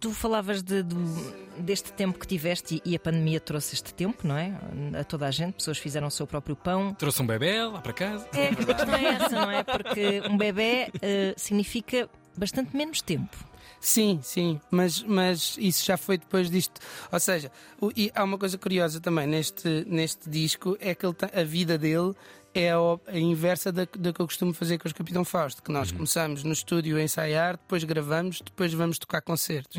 Tu 0.00 0.12
falavas 0.12 0.62
de- 0.62 0.82
do- 0.82 1.34
deste 1.58 1.92
tempo 1.92 2.18
que 2.18 2.26
tiveste 2.26 2.80
e, 2.84 2.94
a 2.94 3.00
pandemia 3.00 3.40
trouxe 3.40 3.74
este 3.74 3.92
tempo, 3.92 4.26
não 4.26 4.36
é? 4.36 4.54
A 4.98 5.04
toda 5.04 5.26
a 5.26 5.30
gente, 5.30 5.54
pessoas 5.54 5.76
fizeram 5.76 6.06
o 6.06 6.10
seu 6.10 6.26
próprio 6.26 6.54
pão. 6.56 6.94
Trouxe 6.94 7.20
um 7.20 7.26
bebê 7.26 7.62
lá 7.64 7.80
para 7.80 7.92
casa? 7.92 8.26
É, 8.32 8.48
a 8.48 8.54
questão 8.54 8.94
é 8.94 9.04
essa, 9.04 9.28
não 9.30 9.50
é? 9.50 9.62
Porque 9.64 10.22
um 10.30 10.36
bebê 10.38 10.88
eh, 11.02 11.34
significa 11.36 12.08
bastante 12.38 12.76
menos 12.76 13.00
tempo. 13.02 13.36
Sim, 13.80 14.20
sim, 14.22 14.60
mas, 14.70 15.02
mas 15.02 15.56
isso 15.58 15.84
já 15.84 15.96
foi 15.96 16.18
depois 16.18 16.50
disto. 16.50 16.80
Ou 17.12 17.20
seja, 17.20 17.52
o- 17.80 17.92
e 17.96 18.10
há 18.14 18.24
uma 18.24 18.38
coisa 18.38 18.56
curiosa 18.58 19.00
também 19.00 19.26
neste, 19.26 19.84
neste 19.86 20.28
disco: 20.28 20.76
é 20.80 20.94
que 20.94 21.12
tem- 21.12 21.30
a 21.40 21.44
vida 21.44 21.76
dele 21.78 22.12
é 22.54 22.70
a, 22.70 22.80
o- 22.80 23.00
a 23.06 23.18
inversa 23.18 23.70
da, 23.70 23.86
da 23.98 24.12
que 24.12 24.20
eu 24.20 24.26
costumo 24.26 24.52
fazer 24.54 24.78
com 24.78 24.88
os 24.88 24.92
Capitão 24.94 25.24
Fausto. 25.24 25.62
Que 25.62 25.70
nós 25.70 25.92
começamos 25.92 26.42
no 26.42 26.52
estúdio 26.52 26.96
a 26.96 27.02
ensaiar, 27.02 27.58
depois 27.58 27.84
gravamos, 27.84 28.40
depois 28.40 28.72
vamos 28.72 28.98
tocar 28.98 29.20
concertos. 29.20 29.76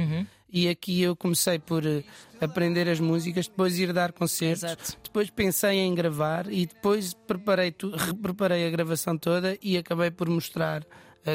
E 0.50 0.70
aqui 0.70 1.02
eu 1.02 1.14
comecei 1.14 1.60
por 1.60 1.86
eh, 1.86 2.04
aprender 2.40 2.88
as 2.88 3.02
músicas, 3.02 3.48
depois 3.48 3.78
ir 3.78 3.92
dar 3.92 4.14
concertos, 4.14 4.64
Exato. 4.64 4.98
depois 5.04 5.30
pensei 5.30 5.80
em 5.80 5.94
gravar 5.94 6.50
e 6.50 6.66
depois 6.68 7.14
preparei, 7.14 7.72
tu, 7.72 7.92
preparei 8.22 8.66
a 8.66 8.70
gravação 8.70 9.18
toda 9.18 9.58
e 9.62 9.76
acabei 9.78 10.10
por 10.10 10.30
mostrar 10.30 10.86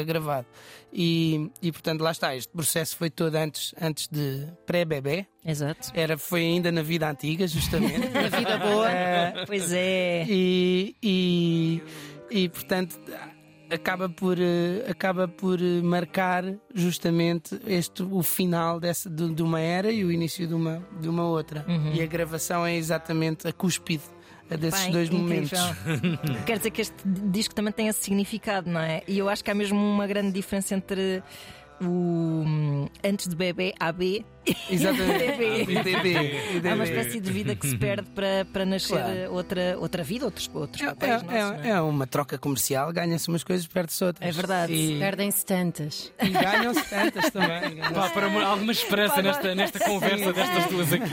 gravado. 0.01 0.47
E, 0.91 1.51
e 1.61 1.71
portanto, 1.71 2.01
lá 2.01 2.11
está, 2.11 2.35
este 2.35 2.51
processo 2.51 2.95
foi 2.97 3.09
todo 3.09 3.35
antes, 3.35 3.73
antes 3.79 4.07
de 4.07 4.47
pré-bebê. 4.65 5.25
Exato. 5.45 5.91
Era, 5.93 6.17
foi 6.17 6.41
ainda 6.41 6.71
na 6.71 6.81
vida 6.81 7.09
antiga, 7.09 7.45
justamente. 7.47 8.09
na 8.09 8.29
vida 8.29 8.57
boa. 8.57 8.89
Pois 9.45 9.71
é. 9.71 10.25
e, 10.27 10.95
e, 11.03 11.83
e, 12.29 12.49
portanto 12.49 12.99
acaba 13.69 14.07
por, 14.07 14.37
eh, 14.39 14.85
acaba 14.89 15.27
por 15.27 15.59
eh, 15.59 15.81
marcar 15.81 16.43
justamente 16.73 17.59
este, 17.65 18.03
o 18.03 18.21
final 18.21 18.79
dessa, 18.79 19.09
de, 19.09 19.33
de 19.33 19.41
uma 19.41 19.59
era 19.59 19.91
e 19.91 20.03
o 20.05 20.11
início 20.11 20.47
de 20.47 20.53
uma, 20.53 20.85
de 20.99 21.09
uma 21.09 21.23
outra. 21.23 21.65
E 21.93 22.01
a 22.01 22.05
gravação 22.05 22.65
é 22.65 22.75
exatamente 22.75 23.47
a 23.47 23.51
cúspide 23.51 24.03
desses 24.49 24.85
Pá, 24.85 24.91
dois 24.91 25.09
incrível. 25.09 25.19
momentos. 25.19 25.59
Quer 26.45 26.57
dizer 26.57 26.71
que 26.71 26.81
este 26.81 26.95
disco 27.05 27.55
também 27.55 27.71
tem 27.73 27.87
esse 27.87 28.03
significado, 28.03 28.69
não 28.69 28.79
é? 28.81 29.01
E 29.07 29.17
eu 29.17 29.29
acho 29.29 29.43
que 29.43 29.49
há 29.49 29.55
mesmo 29.55 29.77
uma 29.79 30.05
grande 30.07 30.31
diferença 30.31 30.75
entre 30.75 31.23
o 31.81 31.85
hum, 31.85 32.87
antes 33.03 33.27
de 33.27 33.35
bebê 33.35 33.73
AB 33.79 34.25
Exatamente. 34.69 35.19
DB. 35.37 35.65
DB. 35.65 35.83
DB. 36.53 36.69
Há 36.69 36.73
uma 36.75 36.83
espécie 36.83 37.19
de 37.21 37.31
vida 37.31 37.55
que 37.55 37.65
se 37.65 37.77
perde 37.77 38.09
para, 38.09 38.43
para 38.51 38.65
nascer 38.65 38.97
Claro. 38.97 39.33
outra, 39.33 39.77
outra 39.79 40.03
vida, 40.03 40.25
outros, 40.25 40.49
outros 40.53 40.81
É, 40.81 40.87
papéis. 40.87 41.11
é- 41.11 41.15
nossos, 41.15 41.31
não 41.57 41.63
é? 41.63 41.67
é- 41.67 41.71
é 41.71 41.81
uma 41.81 42.05
troca 42.05 42.37
comercial, 42.37 42.91
ganha-se 42.91 43.29
umas 43.29 43.41
coisas, 43.43 43.65
perde-se 43.67 44.03
outras. 44.03 44.27
É 44.27 44.31
verdade. 44.33 44.73
E, 44.73 44.99
Perdem-se 44.99 45.45
tantas. 45.45 46.11
e 46.21 46.29
ganham-se 46.29 46.89
tantas 46.89 47.29
também. 47.29 47.77
Pá, 47.93 48.09
para 48.09 48.27
uma- 48.27 48.43
alguma 48.43 48.71
esperança 48.73 49.21
nesta, 49.21 49.55
nesta 49.55 49.79
conversa 49.79 50.33
destas 50.33 50.65
duas 50.67 50.91
aqui. 50.91 51.09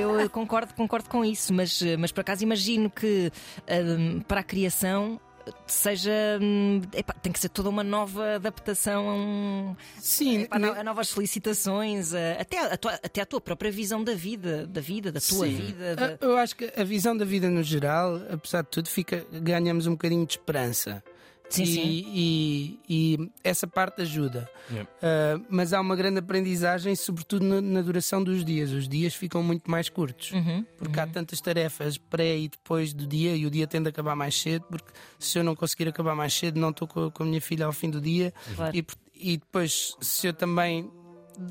Não, 0.00 0.18
eu 0.18 0.30
concordo, 0.30 0.72
concordo 0.74 1.10
com 1.10 1.22
isso, 1.24 1.52
mas, 1.52 1.82
mas 1.98 2.10
por 2.10 2.22
acaso 2.22 2.42
imagino 2.42 2.88
que 2.88 3.30
hum, 3.70 4.20
para 4.26 4.40
a 4.40 4.44
criação 4.44 5.20
seja. 5.66 6.10
hum, 6.40 6.80
epá, 6.92 7.12
tem 7.14 7.32
que 7.32 7.38
ser 7.40 7.48
toda 7.48 7.68
uma 7.68 7.82
nova 7.84 8.36
adaptação 8.36 9.08
a, 9.08 9.14
um, 9.14 9.76
Sim, 9.98 10.42
epá, 10.42 10.56
a 10.56 10.84
novas 10.84 11.08
solicitações, 11.08 12.14
a- 12.14 12.40
até, 12.40 12.58
a 12.60 12.76
tua, 12.76 12.92
até 12.94 13.20
a 13.20 13.26
tua 13.26 13.40
própria 13.40 13.70
visão 13.70 14.02
da 14.02 14.14
vida, 14.14 14.66
da 14.66 14.80
vida, 14.80 15.10
da 15.12 15.20
tua 15.20 15.46
Sim. 15.46 15.54
vida. 15.54 15.96
da- 15.96 16.06
Ah, 16.06 16.18
Eu 16.20 16.36
acho 16.36 16.56
que 16.56 16.72
a 16.76 16.84
visão 16.84 17.16
da 17.16 17.24
vida 17.24 17.48
no 17.50 17.62
geral, 17.62 18.20
apesar 18.30 18.62
de 18.62 18.68
tudo, 18.68 18.88
fica, 18.88 19.24
ganhamos 19.32 19.86
um 19.86 19.92
bocadinho 19.92 20.24
de 20.26 20.32
esperança. 20.32 21.02
Sim, 21.48 21.62
e, 21.62 21.66
sim. 21.66 22.10
E, 22.12 22.80
e 22.88 23.30
essa 23.44 23.66
parte 23.66 24.02
ajuda. 24.02 24.48
Yeah. 24.70 24.90
Ah, 25.02 25.40
mas 25.48 25.72
há 25.72 25.80
uma 25.80 25.94
grande 25.94 26.18
aprendizagem, 26.18 26.94
sobretudo 26.96 27.44
na, 27.44 27.60
na 27.60 27.82
duração 27.82 28.22
dos 28.22 28.44
dias. 28.44 28.72
Os 28.72 28.88
dias 28.88 29.14
ficam 29.14 29.42
muito 29.42 29.70
mais 29.70 29.88
curtos. 29.88 30.32
Uhum, 30.32 30.64
Porque 30.76 30.98
há 30.98 31.06
tantas 31.06 31.40
tarefas 31.40 31.98
pré 31.98 32.36
e 32.36 32.48
depois 32.48 32.92
do 32.92 33.06
dia, 33.06 33.36
e 33.36 33.46
o 33.46 33.50
dia 33.50 33.66
tende 33.66 33.88
a 33.88 33.90
acabar 33.90 34.16
mais 34.16 34.34
cedo. 34.40 34.64
Porque 34.68 34.90
se 35.18 35.38
eu 35.38 35.44
não 35.44 35.54
conseguir 35.54 35.88
acabar 35.88 36.14
mais 36.14 36.34
cedo, 36.34 36.58
não 36.58 36.70
estou 36.70 36.88
com, 36.88 37.10
com 37.10 37.22
a 37.22 37.26
minha 37.26 37.40
filha 37.40 37.66
ao 37.66 37.72
fim 37.72 37.90
do 37.90 38.00
dia. 38.00 38.32
Claro. 38.54 38.76
E, 38.76 38.84
e 39.14 39.36
depois, 39.36 39.96
se 40.00 40.26
eu 40.26 40.32
também 40.32 40.90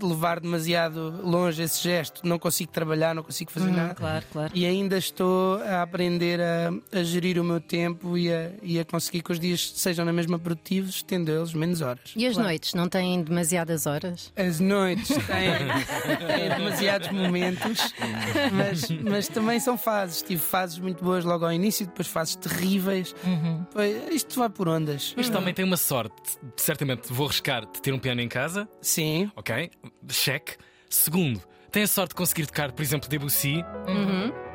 levar 0.01 0.39
demasiado 0.39 1.21
longe 1.23 1.61
esse 1.63 1.81
gesto, 1.83 2.21
não 2.27 2.37
consigo 2.39 2.71
trabalhar, 2.71 3.13
não 3.13 3.23
consigo 3.23 3.51
fazer 3.51 3.71
nada. 3.71 3.93
Claro, 3.95 4.25
claro. 4.31 4.51
E 4.55 4.65
ainda 4.65 4.97
estou 4.97 5.61
a 5.63 5.81
aprender 5.81 6.39
a, 6.41 6.71
a 6.99 7.03
gerir 7.03 7.39
o 7.39 7.43
meu 7.43 7.59
tempo 7.61 8.17
e 8.17 8.31
a, 8.31 8.51
e 8.61 8.79
a 8.79 8.85
conseguir 8.85 9.21
que 9.21 9.31
os 9.31 9.39
dias 9.39 9.71
sejam 9.75 10.03
na 10.05 10.13
mesma 10.13 10.39
produtivos, 10.39 11.03
tendo 11.03 11.29
eles 11.31 11.53
menos 11.53 11.81
horas. 11.81 12.13
E 12.15 12.25
as 12.25 12.37
noites 12.37 12.73
não 12.73 12.87
têm 12.89 13.21
demasiadas 13.23 13.85
horas? 13.85 14.31
As 14.35 14.59
noites 14.59 15.07
têm, 15.07 16.27
têm 16.27 16.49
demasiados 16.57 17.09
momentos, 17.11 17.93
mas, 18.51 18.89
mas 19.03 19.27
também 19.27 19.59
são 19.59 19.77
fases. 19.77 20.21
Tive 20.21 20.41
fases 20.41 20.79
muito 20.79 21.03
boas 21.03 21.23
logo 21.23 21.45
ao 21.45 21.51
início, 21.51 21.85
depois 21.85 22.07
fases 22.07 22.35
terríveis. 22.35 23.15
Foi- 23.71 24.03
Isto 24.11 24.39
vai 24.39 24.49
por 24.49 24.67
ondas. 24.67 25.13
Isto 25.17 25.31
também 25.31 25.53
tem 25.53 25.65
uma 25.65 25.77
sorte. 25.77 26.15
Certamente 26.57 27.11
vou 27.11 27.27
arriscar 27.27 27.65
de 27.65 27.81
ter 27.81 27.93
um 27.93 27.99
piano 27.99 28.21
em 28.21 28.27
casa, 28.27 28.67
Sim, 28.81 29.31
ok? 29.35 29.69
Cheque. 30.09 30.57
Segundo, 30.89 31.41
tem 31.71 31.83
a 31.83 31.87
sorte 31.87 32.09
de 32.09 32.15
conseguir 32.15 32.45
tocar, 32.45 32.71
por 32.71 32.81
exemplo, 32.81 33.09
Debussy, 33.09 33.63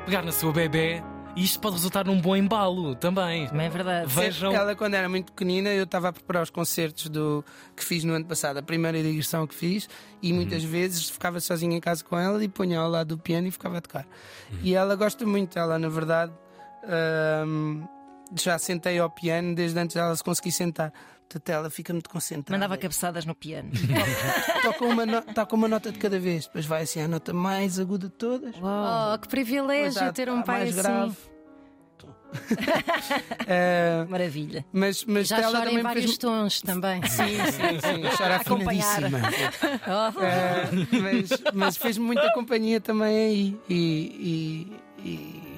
pegar 0.05 0.23
na 0.23 0.31
sua 0.31 0.51
bebê 0.51 1.03
e 1.35 1.43
isto 1.43 1.59
pode 1.59 1.75
resultar 1.75 2.05
num 2.05 2.19
bom 2.19 2.35
embalo 2.35 2.93
também. 2.95 3.47
Também 3.47 3.67
é 3.67 3.69
verdade. 3.69 4.13
Vejam. 4.13 4.53
Ela, 4.53 4.75
quando 4.75 4.95
era 4.95 5.07
muito 5.07 5.31
pequenina, 5.31 5.69
eu 5.69 5.85
estava 5.85 6.09
a 6.09 6.13
preparar 6.13 6.43
os 6.43 6.49
concertos 6.49 7.07
do, 7.07 7.43
que 7.75 7.83
fiz 7.83 8.03
no 8.03 8.13
ano 8.13 8.25
passado, 8.25 8.57
a 8.57 8.61
primeira 8.61 9.01
digressão 9.01 9.47
que 9.47 9.55
fiz, 9.55 9.87
e 10.21 10.33
muitas 10.33 10.63
vezes 10.63 11.09
ficava 11.09 11.39
sozinha 11.39 11.75
em 11.75 11.79
casa 11.79 12.03
com 12.03 12.17
ela 12.17 12.43
e 12.43 12.49
punha 12.49 12.79
ao 12.79 12.89
lado 12.89 13.15
do 13.15 13.17
piano 13.17 13.47
e 13.47 13.51
ficava 13.51 13.77
a 13.77 13.81
tocar. 13.81 14.05
E 14.61 14.75
ela 14.75 14.95
gosta 14.95 15.25
muito, 15.25 15.57
ela, 15.57 15.79
na 15.79 15.87
verdade, 15.87 16.33
hum, 17.47 17.83
já 18.35 18.57
sentei 18.57 18.99
ao 18.99 19.09
piano 19.09 19.55
desde 19.55 19.79
antes 19.79 19.95
dela 19.95 20.15
se 20.15 20.23
conseguir 20.23 20.51
sentar. 20.51 20.91
Portanto, 21.31 21.49
ela 21.49 21.69
fica 21.69 21.93
muito 21.93 22.09
concentrada. 22.09 22.57
Mandava 22.59 22.77
cabeçadas 22.77 23.25
no 23.25 23.33
piano. 23.33 23.69
Toca 24.63 24.83
uma, 24.85 25.05
no- 25.05 25.21
toca 25.21 25.55
uma 25.55 25.67
nota 25.67 25.91
de 25.91 25.97
cada 25.97 26.19
vez, 26.19 26.45
depois 26.45 26.65
vai 26.65 26.81
assim 26.83 26.99
a 27.01 27.07
nota 27.07 27.31
mais 27.33 27.79
aguda 27.79 28.07
de 28.07 28.13
todas. 28.13 28.53
Oh, 28.57 29.17
que 29.17 29.27
privilégio 29.29 30.03
há- 30.03 30.11
ter 30.11 30.29
um 30.29 30.41
pai 30.41 30.59
mais 30.65 30.77
assim. 30.77 30.81
grave. 30.89 31.15
Eh, 33.47 34.05
Maravilha. 34.09 34.65
mas, 34.71 35.03
mas 35.05 35.27
Já 35.27 35.39
ela 35.41 35.59
chora 35.59 35.71
em 35.71 35.81
vários 35.81 36.05
fez 36.05 36.17
tons 36.17 36.61
também. 36.61 37.01
Sim, 37.07 37.25
sim, 37.51 37.79
sim. 37.81 38.17
Chora 38.17 38.35
Acompanhar. 38.37 39.03
afinadíssima. 39.03 39.71
Eh, 40.21 40.97
mas, 41.01 41.29
mas 41.53 41.77
fez 41.77 41.97
muita 41.97 42.31
companhia 42.33 42.79
também 42.79 43.17
aí. 43.17 43.59
E, 43.69 44.77
e- 45.03 45.07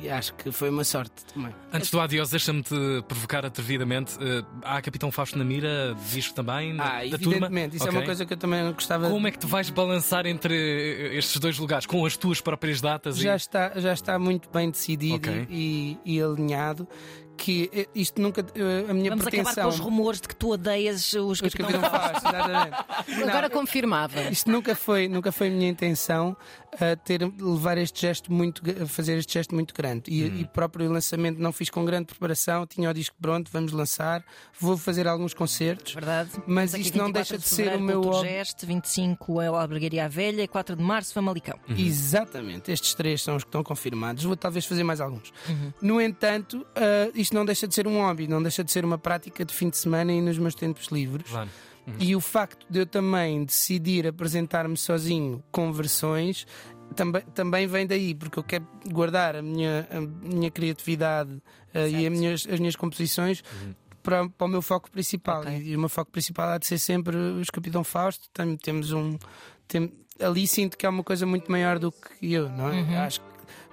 e 0.03 0.10
acho 0.10 0.33
que 0.36 0.51
foi 0.51 0.69
uma 0.69 0.83
sorte 0.83 1.24
também. 1.33 1.53
Antes 1.72 1.89
do 1.89 2.00
adiós, 2.00 2.29
deixa-me-te 2.29 2.75
provocar 3.07 3.45
atrevidamente. 3.45 4.17
Eh, 4.19 4.43
há 4.63 4.81
Capitão 4.81 5.10
Fausto 5.12 5.38
na 5.38 5.45
mira, 5.45 5.95
disco 6.12 6.36
também, 6.36 6.77
Ah, 6.79 7.01
da 7.10 7.17
turma. 7.17 7.33
evidentemente. 7.33 7.75
Isso 7.77 7.86
é 7.86 7.89
Ok. 7.89 8.00
uma 8.00 8.05
coisa 8.05 8.25
que 8.25 8.33
eu 8.33 8.38
também 8.38 8.72
gostava 8.74 9.10
Como 9.10 9.27
é 9.27 9.31
que 9.31 9.39
te 9.39 9.48
vais 9.48 9.69
balançar 9.69 10.25
entre 10.25 10.53
eh, 10.53 11.17
estes 11.17 11.39
dois 11.39 11.57
lugares? 11.57 11.86
Com 11.86 12.05
as 12.05 12.17
tuas 12.17 12.41
próprias 12.41 12.81
datas? 12.81 13.17
já 13.17 13.33
e... 13.33 13.38
está, 13.38 13.72
já 13.79 13.93
está 13.93 14.19
muito 14.19 14.50
bem 14.50 14.69
decidido 14.69 15.15
Ok. 15.29 15.48
e, 15.50 15.98
e 16.05 16.22
alinhado 16.22 16.88
que 17.37 17.69
eh, 17.73 17.87
isto 17.95 18.21
nunca. 18.21 18.41
eh, 18.55 18.85
A 18.89 18.93
minha 18.93 19.09
Vamos 19.09 19.25
acabar 19.27 19.43
pretensão. 19.43 19.63
com 19.63 19.69
os 19.69 19.79
rumores 19.79 20.21
de 20.21 20.27
que 20.27 20.35
tu 20.35 20.51
odeias 20.51 21.13
os 21.13 21.41
Os 21.41 21.41
Capitão 21.41 21.67
Capitão 21.81 21.89
Fausto. 21.89 22.21
Fausto, 22.21 22.27
exatamente. 22.29 23.23
Agora 23.29 23.49
Não, 23.49 23.49
confirmava. 23.49 24.21
Isto 24.23 24.49
nunca 24.51 24.75
foi, 24.75 25.07
nunca 25.07 25.31
foi 25.31 25.47
a 25.47 25.51
minha 25.51 25.69
intenção 25.69 26.35
uh, 26.75 26.77
ter, 27.03 27.21
levar 27.39 27.77
este 27.77 28.01
gesto 28.01 28.31
muito, 28.31 28.61
fazer 28.87 29.17
este 29.17 29.33
gesto 29.33 29.53
muito 29.55 29.73
grande. 29.73 30.03
E, 30.11 30.23
Hum. 30.23 30.37
e 30.41 30.45
próprio 30.47 30.91
lançamento 30.91 31.37
não 31.39 31.51
fiz 31.51 31.69
com 31.69 31.83
grande 31.85 32.05
preparação, 32.05 32.65
tinha 32.65 32.89
o 32.89 32.93
disco 32.93 33.15
pronto, 33.19 33.49
vamos 33.51 33.71
lançar, 33.71 34.23
vou 34.59 34.77
fazer 34.77 35.07
alguns 35.07 35.33
concertos. 35.33 35.93
Verdade. 35.93 36.29
Mas 36.47 36.73
isto 36.73 36.97
não 36.97 37.07
24 37.07 37.13
deixa 37.13 37.37
de 37.37 37.47
ser 37.47 37.75
o 37.75 37.81
meu 37.81 38.13
Gesto, 38.21 38.65
25 38.65 39.41
é 39.41 39.49
o 39.51 39.55
Albergaria 39.55 40.05
à 40.05 40.07
Velha 40.07 40.41
e 40.43 40.47
4 40.47 40.75
de 40.75 40.83
março 40.83 41.13
Famalicão. 41.13 41.59
Exatamente, 42.03 42.71
estes 42.71 42.93
três 42.93 43.21
são 43.21 43.35
os 43.35 43.43
que 43.43 43.47
estão 43.49 43.63
confirmados. 43.63 44.23
Vou 44.23 44.35
talvez 44.35 44.65
fazer 44.65 44.83
mais 44.83 44.99
alguns. 45.01 45.31
Uhum. 45.47 45.73
No 45.81 46.01
entanto, 46.01 46.65
uh, 46.77 47.11
isto 47.23 47.33
não 47.33 47.43
deixa 47.45 47.67
de 47.67 47.73
ser 47.73 47.87
um 47.87 47.97
hobby, 48.01 48.27
não 48.27 48.41
deixa 48.41 48.63
de 48.63 48.71
ser 48.71 48.85
uma 48.85 48.97
prática 48.97 49.43
de 49.43 49.53
fim 49.53 49.69
de 49.69 49.77
semana 49.77 50.11
e 50.13 50.21
nos 50.21 50.37
meus 50.37 50.53
tempos 50.55 50.87
livres. 50.87 51.29
Claro. 51.29 51.49
E 51.99 52.15
o 52.15 52.21
facto 52.21 52.65
de 52.69 52.79
eu 52.79 52.85
também 52.85 53.43
decidir 53.43 54.07
apresentar-me 54.07 54.77
sozinho 54.77 55.43
com 55.51 55.71
versões 55.73 56.45
também, 56.95 57.21
também 57.33 57.67
vem 57.67 57.85
daí, 57.87 58.13
porque 58.15 58.39
eu 58.39 58.43
quero 58.43 58.65
guardar 58.89 59.35
a 59.35 59.41
minha, 59.41 59.87
a 59.91 59.99
minha 59.99 60.49
criatividade 60.51 61.41
eh, 61.73 61.89
e 61.89 62.07
as 62.07 62.13
minhas, 62.13 62.47
as 62.49 62.59
minhas 62.59 62.75
composições. 62.75 63.43
Para, 64.01 64.27
para 64.29 64.45
o 64.45 64.49
meu 64.49 64.61
foco 64.61 64.91
principal 64.91 65.41
Ok. 65.41 65.61
e 65.63 65.75
o 65.75 65.79
meu 65.79 65.87
foco 65.89 66.11
principal 66.11 66.49
há 66.49 66.57
de 66.57 66.67
ser 66.67 66.77
sempre 66.77 67.15
os 67.15 67.49
Capitão 67.49 67.83
Fausto. 67.85 68.29
Tem- 68.33 68.57
temos 68.57 68.91
um 68.91 69.17
tem- 69.67 69.91
ali 70.19 70.45
sinto 70.45 70.77
que 70.77 70.85
é 70.85 70.89
uma 70.89 71.03
coisa 71.03 71.25
muito 71.25 71.49
maior 71.49 71.79
do 71.79 71.89
que 71.89 72.33
eu, 72.33 72.49
não 72.49 72.69
é? 72.69 72.97
Acho 72.97 73.21
que 73.21 73.25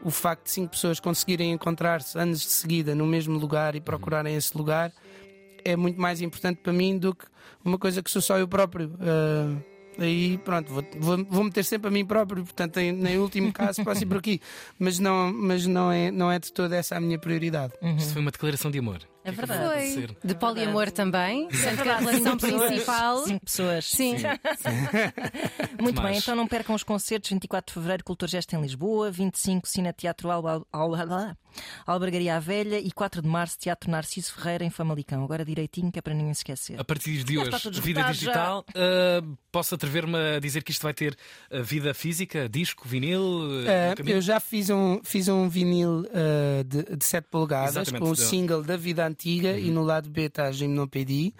o 0.02 0.10
facto 0.10 0.44
de 0.44 0.50
cinco 0.50 0.70
pessoas 0.70 0.98
conseguirem 1.00 1.52
encontrar-se 1.52 2.18
anos 2.18 2.40
de 2.40 2.50
seguida 2.50 2.94
no 2.94 3.06
mesmo 3.06 3.38
lugar 3.38 3.74
e 3.74 3.80
procurarem 3.80 4.34
esse 4.34 4.56
lugar 4.56 4.92
é 5.64 5.76
muito 5.76 6.00
mais 6.00 6.20
importante 6.20 6.60
para 6.62 6.72
mim 6.72 6.98
do 6.98 7.14
que 7.14 7.26
uma 7.64 7.78
coisa 7.78 8.02
que 8.02 8.10
sou 8.10 8.22
só 8.22 8.38
eu 8.38 8.48
próprio. 8.48 8.92
Ah, 9.00 9.56
aí 9.98 10.38
pronto, 10.38 10.72
vou, 10.72 10.84
vou, 10.98 11.24
vou 11.24 11.44
meter 11.44 11.64
sempre 11.64 11.88
a 11.88 11.90
mim 11.90 12.04
próprio, 12.04 12.42
portanto, 12.42 12.78
em, 12.78 12.88
em 13.06 13.18
último 13.18 13.52
caso, 13.52 13.84
posso 13.84 14.02
ir 14.02 14.06
por 14.06 14.18
aqui. 14.18 14.40
Mas 14.78 14.98
não, 14.98 15.32
mas 15.32 15.66
não, 15.66 15.90
é, 15.92 16.10
não 16.10 16.30
é 16.30 16.38
de 16.38 16.52
toda 16.52 16.76
essa 16.76 16.96
a 16.96 17.00
minha 17.00 17.18
prioridade. 17.18 17.74
Isto 17.96 18.14
foi 18.14 18.22
uma 18.22 18.30
declaração 18.30 18.70
de 18.70 18.78
amor. 18.78 19.00
É 19.22 19.30
que 19.30 19.36
verdade. 19.36 19.60
Foi. 19.64 19.74
acontecer? 19.76 20.16
De 20.24 20.34
poliamor 20.34 20.90
também, 20.90 21.50
sendo 21.50 21.82
que 21.82 21.88
a 21.88 21.98
relação 21.98 22.36
principal. 22.38 23.24
Cinco 23.24 23.44
pessoas. 23.44 23.84
Sim. 23.84 24.14
Muito 25.80 25.96
Tomás. 25.96 26.10
bem, 26.12 26.18
então 26.18 26.34
não 26.34 26.46
percam 26.46 26.74
os 26.74 26.82
concertos. 26.82 27.30
24 27.30 27.70
de 27.70 27.74
Fevereiro, 27.74 28.04
Cultura 28.04 28.30
Gesta 28.30 28.56
em 28.56 28.62
Lisboa. 28.62 29.10
25, 29.10 29.68
Cine 29.68 29.92
Teatro 29.92 30.30
Alba, 30.30 30.64
Alba, 30.72 31.36
Albergaria 31.86 32.36
à 32.36 32.40
Velha. 32.40 32.78
E 32.78 32.90
4 32.90 33.22
de 33.22 33.28
Março, 33.28 33.58
Teatro 33.58 33.90
Narciso 33.90 34.32
Ferreira 34.32 34.64
em 34.64 34.70
Famalicão. 34.70 35.22
Agora 35.22 35.44
direitinho, 35.44 35.92
que 35.92 35.98
é 35.98 36.02
para 36.02 36.14
ninguém 36.14 36.32
se 36.34 36.40
esquecer. 36.40 36.80
A 36.80 36.84
partir 36.84 37.22
de 37.22 37.38
hoje, 37.38 37.80
vida 37.80 38.02
digital, 38.04 38.64
uh, 38.70 39.36
posso 39.52 39.74
atrever-me 39.74 40.16
a 40.36 40.40
dizer 40.40 40.62
que 40.62 40.70
isto 40.70 40.82
vai 40.82 40.94
ter 40.94 41.16
uh, 41.50 41.62
vida 41.62 41.92
física, 41.92 42.48
disco, 42.48 42.86
vinil? 42.88 43.22
uh, 43.22 44.06
eu 44.06 44.20
já 44.20 44.40
fiz 44.40 44.70
um, 44.70 45.00
fiz 45.02 45.28
um 45.28 45.48
vinil 45.48 46.00
uh, 46.06 46.64
de, 46.64 46.96
de 46.96 47.04
7 47.04 47.28
polegadas 47.30 47.76
Exatamente, 47.76 48.02
com 48.02 48.10
o 48.10 48.16
da- 48.16 48.22
single 48.22 48.62
da 48.62 48.76
Vida 48.76 49.09
Antiga 49.10 49.58
e 49.58 49.70
no 49.70 49.82
lado 49.82 50.08
B 50.08 50.22
está 50.22 50.44
a 50.46 50.52
Gimnopédie 50.52 51.34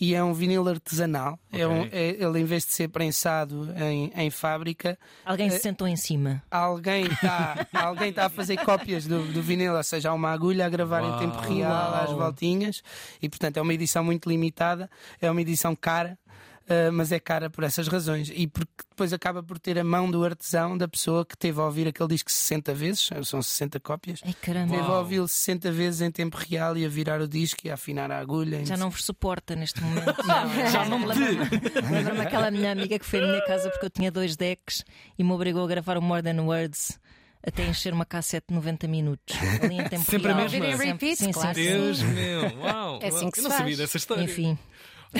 e 0.00 0.14
é 0.14 0.22
um 0.22 0.32
vinil 0.32 0.68
artesanal. 0.68 1.38
É 1.52 1.66
um, 1.66 1.80
Ok. 1.82 1.90
é- 1.92 2.16
ele, 2.22 2.40
em 2.40 2.44
vez 2.44 2.64
de 2.64 2.72
ser 2.72 2.88
prensado 2.88 3.72
em, 3.76 4.12
em 4.16 4.30
fábrica, 4.30 4.98
Alguém 5.24 5.50
se 5.50 5.58
sentou 5.60 5.86
em 5.88 5.96
cima. 5.96 6.42
alguém 6.50 7.04
está 7.06 7.66
alguém 7.72 8.12
tá 8.12 8.26
a 8.26 8.28
fazer 8.28 8.56
cópias 8.58 9.06
do, 9.06 9.22
do 9.32 9.42
vinil, 9.42 9.74
ou 9.74 9.82
seja, 9.82 10.10
há 10.10 10.14
uma 10.14 10.30
agulha 10.30 10.66
a 10.66 10.68
gravar 10.68 11.02
em 11.02 11.08
Uau. 11.10 11.18
tempo 11.18 11.38
real 11.38 11.94
às 11.94 12.10
voltinhas 12.10 12.82
e, 13.20 13.28
portanto, 13.28 13.56
é 13.56 13.62
uma 13.62 13.74
edição 13.74 14.04
muito 14.04 14.28
limitada, 14.28 14.90
é 15.20 15.30
uma 15.30 15.40
edição 15.40 15.74
cara. 15.74 16.18
Uh, 16.64 16.92
mas 16.92 17.12
é 17.12 17.18
cara 17.18 17.48
por 17.50 17.64
essas 17.64 17.88
razões 17.88 18.30
e 18.34 18.46
porque 18.46 18.72
depois 18.90 19.12
acaba 19.12 19.42
por 19.42 19.58
ter 19.58 19.78
a 19.78 19.84
mão 19.84 20.10
do 20.10 20.24
artesão 20.24 20.76
da 20.76 20.86
pessoa 20.86 21.24
que 21.24 21.36
teve 21.36 21.60
a 21.60 21.64
ouvir 21.64 21.88
aquele 21.88 22.08
disco 22.08 22.30
60 22.30 22.74
vezes, 22.74 23.10
são 23.24 23.42
60 23.42 23.80
cópias, 23.80 24.20
Ai 24.24 24.34
caramba. 24.34 24.76
teve 24.76 24.86
a 24.86 24.98
ouvi-lo 24.98 25.26
60 25.28 25.72
vezes 25.72 26.00
em 26.00 26.10
tempo 26.10 26.36
real 26.36 26.76
e 26.76 26.84
a 26.84 26.88
virar 26.88 27.20
o 27.20 27.28
disco 27.28 27.60
e 27.64 27.70
a 27.70 27.74
afinar 27.74 28.10
a 28.10 28.18
agulha. 28.18 28.64
Já 28.64 28.76
não 28.76 28.90
vos 28.90 29.04
suporta 29.04 29.56
neste 29.56 29.80
momento. 29.82 30.14
já 30.72 30.84
não 30.84 30.98
me 30.98 31.06
lembro. 31.06 31.44
Lembro-me 31.90 32.20
aquela 32.20 32.50
minha 32.50 32.70
amiga 32.72 32.98
que 32.98 33.04
foi 33.04 33.20
à 33.22 33.26
minha 33.26 33.44
casa 33.44 33.70
porque 33.70 33.86
eu 33.86 33.90
tinha 33.90 34.10
dois 34.10 34.36
decks 34.36 34.84
e 35.18 35.24
me 35.24 35.32
obrigou 35.32 35.64
a 35.64 35.66
gravar 35.66 35.96
o 35.98 36.02
More 36.02 36.22
Than 36.22 36.42
Words 36.42 36.98
até 37.46 37.62
encher 37.66 37.92
uma 37.92 38.06
cassete 38.06 38.46
de 38.48 38.54
90 38.54 38.88
minutos. 38.88 39.36
Ali 39.62 39.74
em 39.78 39.84
tempo 39.88 40.04
Sempre 40.10 40.30
a 40.30 40.34
real. 40.34 40.50
mesma? 40.50 40.66
Ouvir 40.66 40.86
em 40.86 40.90
Sempre. 40.92 41.16
sim, 41.16 41.32
claro. 41.32 41.54
sim, 41.54 41.62
sim. 41.62 41.68
Deus 41.70 42.02
meu, 42.02 42.58
uau! 42.60 42.98
É 43.02 43.08
assim 43.08 43.30
que 43.30 43.38
eu 43.38 43.42
se 43.42 43.42
não 43.42 43.50
faz. 43.50 43.60
sabia 43.60 43.76
dessa 43.76 43.96
história. 43.96 44.22
Enfim, 44.22 44.58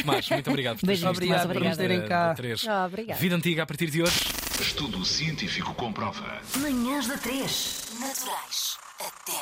Tomás, 0.00 0.28
muito 0.28 0.50
obrigado 0.50 0.78
por 0.78 0.86
teres 0.86 1.02
Obrigado 1.04 1.48
por 1.52 1.62
nos 1.62 1.76
terem 1.76 2.06
cá. 2.06 2.28
Da 2.28 2.34
três. 2.34 2.66
Ah, 2.68 2.86
obrigada. 2.86 3.20
Vida 3.20 3.36
antiga 3.36 3.62
a 3.62 3.66
partir 3.66 3.90
de 3.90 4.02
hoje. 4.02 4.20
Estudo 4.60 5.04
científico 5.04 5.74
comprova. 5.74 6.40
Manhãs 6.56 7.06
da 7.06 7.16
3. 7.18 7.88
Naturais. 8.00 8.76
Até 9.00 9.32